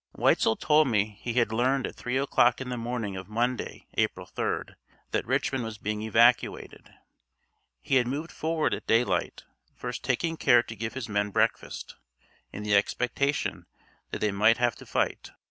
Weitzel 0.17 0.55
told 0.55 0.87
me 0.87 1.09
that 1.23 1.29
he 1.29 1.33
had 1.33 1.51
learned 1.51 1.85
at 1.85 1.93
three 1.93 2.17
o'clock 2.17 2.59
in 2.59 2.69
the 2.69 2.75
morning 2.75 3.15
of 3.15 3.29
Monday, 3.29 3.85
April 3.93 4.25
3d, 4.25 4.73
that 5.11 5.27
Richmond 5.27 5.63
was 5.63 5.77
being 5.77 6.01
evacuated. 6.01 6.91
He 7.83 7.97
had 7.97 8.07
moved 8.07 8.31
forward 8.31 8.73
at 8.73 8.87
daylight, 8.87 9.43
first 9.75 10.03
taking 10.03 10.37
care 10.37 10.63
to 10.63 10.75
give 10.75 10.95
his 10.95 11.07
men 11.07 11.29
breakfast, 11.29 11.97
in 12.51 12.63
the 12.63 12.75
expectation 12.75 13.67
that 14.09 14.21
they 14.21 14.31
might 14.31 14.57
have 14.57 14.75
to 14.77 14.87
fight. 14.87 15.29